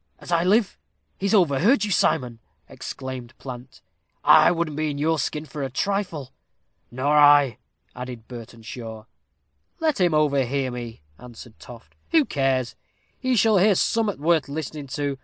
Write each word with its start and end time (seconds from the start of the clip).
"As 0.17 0.31
I 0.31 0.43
live, 0.43 0.79
he's 1.19 1.35
overheard 1.35 1.85
you, 1.85 1.91
Simon," 1.91 2.39
exclaimed 2.67 3.37
Plant. 3.37 3.83
"I 4.23 4.49
wouldn't 4.49 4.75
be 4.75 4.89
in 4.89 4.97
your 4.97 5.19
skin 5.19 5.45
for 5.45 5.61
a 5.61 5.69
trifle." 5.69 6.31
"Nor 6.89 7.15
I," 7.15 7.59
added 7.95 8.27
Burtenshaw. 8.27 9.05
"Let 9.79 10.01
him 10.01 10.15
overhear 10.15 10.71
me," 10.71 11.01
answered 11.19 11.59
Toft; 11.59 11.93
"who 12.09 12.25
cares? 12.25 12.75
he 13.19 13.35
shall 13.35 13.57
hear 13.57 13.75
summat 13.75 14.17
worth 14.17 14.49
listening 14.49 14.87
to. 14.87 15.19